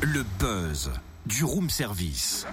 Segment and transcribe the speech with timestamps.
[0.00, 0.90] Le buzz
[1.26, 2.46] du room service.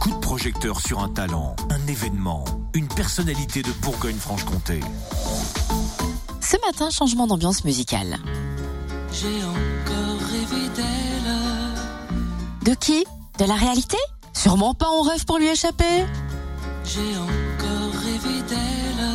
[0.00, 4.80] Coup de projecteur sur un talent, un événement, une personnalité de Bourgogne-Franche-Comté.
[6.40, 8.16] Ce matin, changement d'ambiance musicale.
[9.12, 11.34] J'ai encore rêvé d'elle.
[12.62, 13.04] De qui?
[13.38, 13.98] De la réalité?
[14.32, 16.06] Sûrement pas en rêve pour lui échapper.
[16.86, 19.06] J'ai encore rêvé d'elle.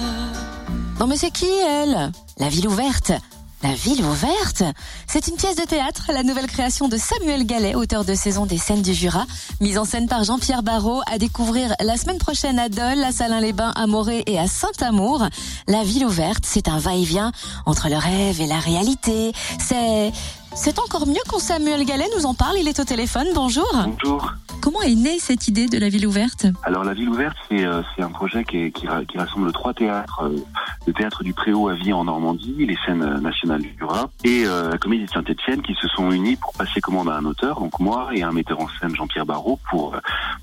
[1.00, 2.12] Non mais c'est qui elle?
[2.38, 3.14] La ville ouverte.
[3.62, 4.64] La ville ouverte
[5.06, 8.58] C'est une pièce de théâtre, la nouvelle création de Samuel Gallet, auteur de Saison des
[8.58, 9.26] scènes du Jura,
[9.60, 13.74] mise en scène par Jean-Pierre Barrault, à découvrir la semaine prochaine à Dole, à Salins-les-Bains,
[13.76, 15.28] à Morée et à Saint-Amour.
[15.68, 17.34] La ville ouverte, c'est un va-et-vient
[17.66, 19.34] entre le rêve et la réalité.
[19.60, 20.12] C'est...
[20.56, 23.68] C'est encore mieux quand Samuel Gallet nous en parle, il est au téléphone, bonjour.
[23.86, 24.34] Bonjour.
[24.62, 26.48] Comment est née cette idée de la ville ouverte?
[26.64, 29.54] Alors la ville ouverte, c'est euh, c'est un projet qui, est- qui, ra- qui rassemble
[29.54, 30.44] trois théâtres, euh,
[30.90, 34.44] le théâtre du Préau à Vie en Normandie, les scènes euh, nationales du Jura et
[34.48, 37.60] euh, la comédie de Saint-Étienne qui se sont unis pour passer commande à un auteur,
[37.60, 40.00] donc moi et un metteur en scène Jean-Pierre Barrault pour euh,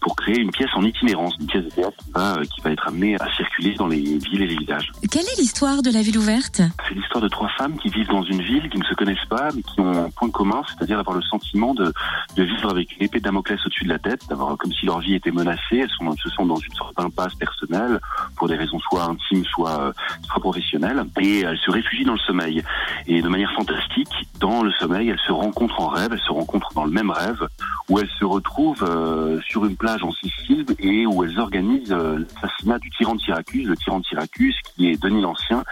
[0.06, 2.70] pour créer une pièce en itinérance, une pièce de théâtre qui va, euh, qui va
[2.70, 4.92] être amenée à circuler dans les villes et les villages.
[5.10, 6.62] Quelle est l'histoire de la ville ouverte?
[6.86, 9.48] C'est l'histoire de trois femmes qui vivent dans une ville, qui ne se connaissent pas,
[9.52, 11.92] mais qui ont un point commun, c'est-à-dire avoir le sentiment de,
[12.36, 15.00] de vivre avec une épée de Damoclès au-dessus de la tête, d'avoir comme si leur
[15.00, 15.58] vie était menacée.
[15.72, 17.98] Elles sont, se sont dans une sorte d'impasse personnelle
[18.36, 19.92] pour des raisons soit intimes, soit, euh,
[20.28, 22.62] soit professionnelles, et elles se réfugient dans le sommeil.
[23.08, 26.72] Et de manière fantastique, dans le sommeil, elles se rencontrent en rêve, elles se rencontrent
[26.74, 27.48] dans le même rêve,
[27.88, 32.18] où elles se retrouvent euh, sur une plage en Sicile et où elles organisent euh,
[32.42, 35.62] l'assassinat du tyran de Syracuse, le tyran de Syracuse qui est Denis l'Ancien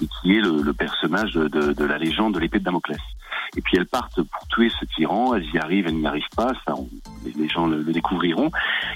[0.00, 2.98] et qui est le, le personnage de, de- de la légende de l'épée de Damoclès.
[3.56, 6.52] Et puis elles partent pour tuer ce tyran, elles y arrivent, elles n'y arrivent pas,
[6.66, 6.74] ça
[7.36, 8.50] les gens le, le découvriront.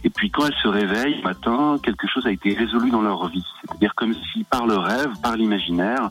[0.05, 3.29] Et puis quand elles se réveillent le matin, quelque chose a été résolu dans leur
[3.29, 3.45] vie.
[3.63, 6.09] C'est-à-dire comme si par le rêve, par l'imaginaire,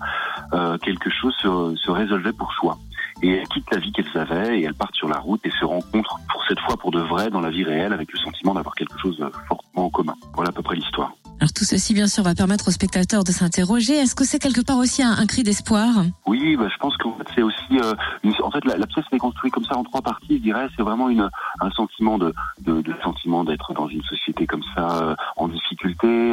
[0.54, 2.78] euh, quelque chose se, se résolvait pour soi.
[3.24, 5.66] Et elles quittent la vie qu'elles avaient et elles partent sur la route et se
[5.66, 8.76] rencontrent pour cette fois pour de vrai dans la vie réelle avec le sentiment d'avoir
[8.76, 10.14] quelque chose fortement en commun.
[10.34, 11.14] Voilà à peu près l'histoire.
[11.40, 13.94] Alors tout ceci, bien sûr, va permettre aux spectateurs de s'interroger.
[13.94, 15.88] Est-ce que c'est quelque part aussi un, un cri d'espoir?
[16.26, 17.94] Oui, bah, je pense fait c'est aussi, euh,
[18.24, 20.38] une- en fait la, la pièce est construite comme ça en trois parties.
[20.38, 24.48] Je dirais, c'est vraiment une un sentiment de, de, de sentiment d'être dans une société
[24.48, 25.67] comme ça euh, en difficulté,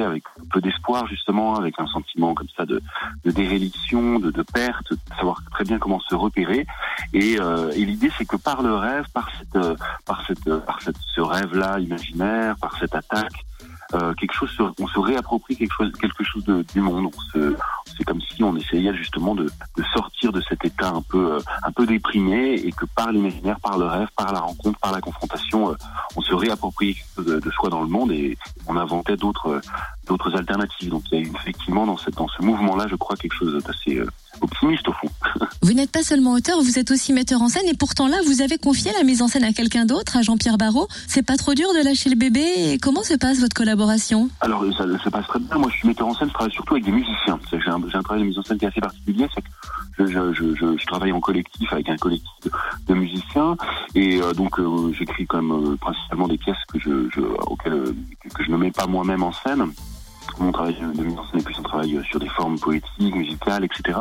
[0.04, 0.22] avec
[0.52, 2.80] peu d'espoir justement, avec un sentiment comme ça de,
[3.24, 6.66] de déréliction, de, perte, de savoir très bien comment se repérer.
[7.12, 10.80] Et, euh, l'idée c'est que par le rêve, par cette, euh, par cette, euh, par
[10.82, 13.44] cette, ce rêve-là imaginaire, par cette attaque.
[14.18, 17.12] quelque chose, se- on se réapproprie quelque chose, quelque chose du monde.
[17.96, 19.50] C'est comme si on essayait justement de,
[19.92, 23.78] sortir de cet état un peu, euh, un peu déprimé et que par l'imaginaire, par
[23.78, 25.74] le rêve, par la rencontre, par la confrontation, euh,
[26.16, 29.60] on se réapproprie de, de soi dans le monde et on inventait d'autres, euh,
[30.06, 30.90] d'autres alternatives.
[30.90, 34.02] Donc il y a effectivement dans, dans ce mouvement-là, je crois, quelque chose d'assez
[34.44, 35.08] optimiste au fond.
[35.62, 38.42] Vous n'êtes pas seulement auteur, vous êtes aussi metteur en scène et pourtant là, vous
[38.42, 40.88] avez confié la mise en scène à quelqu'un d'autre, à Jean-Pierre Barrault.
[41.08, 44.28] C'est pas trop dur de lâcher le bébé et comment se passe votre collaboration?
[44.40, 45.56] Alors ça, ça passe très bien.
[45.56, 47.40] Moi, je suis metteur en scène, je travaille surtout avec des musiciens.
[47.50, 49.26] J'ai un, travail de mise en scène qui est assez particulier.
[49.34, 49.48] C'est que
[49.98, 52.50] je, je, je, je, je travaille en collectif avec un collectif de,
[52.86, 53.56] de musiciens
[53.94, 57.96] et euh, donc euh, j'écris quand même euh, principalement des pièces que je, auxquelles euh,
[58.34, 59.72] que je ne mets pas moi-même en scène.
[60.38, 63.14] Mon travail de mise en scène est plus un travail euh, sur des formes poétiques,
[63.14, 63.98] musicales, etc.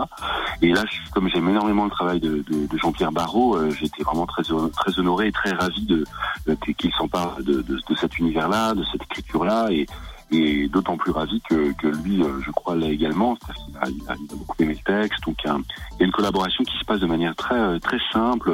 [0.61, 4.25] Et là, comme j'aime énormément le travail de, de, de Jean-Pierre Barrault, euh, été vraiment
[4.25, 6.03] très, très honoré et très ravi de,
[6.47, 7.61] de- qu'il s'empare de,
[7.99, 9.85] cet univers-là, de cette écriture-là, et,
[10.31, 14.01] et d'autant plus ravi que, que lui, euh, je crois, l'a également, qu'il a, il
[14.09, 15.57] a, il a beaucoup aimé le texte, donc il y, a,
[15.99, 18.53] il une collaboration qui se passe de manière très, euh, très simple,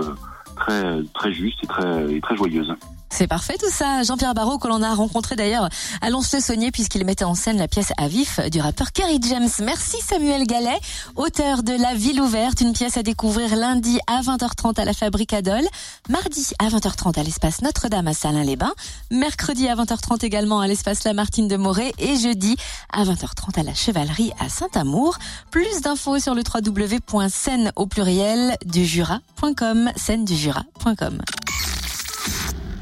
[0.57, 2.73] très, très juste et très, et très joyeuse.
[3.19, 4.01] C'est parfait tout ça.
[4.03, 5.67] Jean-Pierre Barrault, que l'on a rencontré d'ailleurs
[5.99, 9.49] à Lons-le-Saunier puisqu'il mettait en scène la pièce à vif du rappeur Kerry James.
[9.59, 10.79] Merci Samuel Gallet,
[11.17, 15.33] auteur de La Ville ouverte, une pièce à découvrir lundi à 20h30 à la Fabrique
[15.33, 15.65] Adol,
[16.07, 18.71] mardi à 20h30 à l'espace Notre-Dame à Salins-les-Bains,
[19.11, 22.55] mercredi à 20h30 également à l'espace Lamartine de Moret et jeudi
[22.93, 25.17] à 20h30 à la Chevalerie à Saint-Amour.
[25.51, 31.19] Plus d'infos sur le www.scène au pluriel du jura.com, scène du jura.com.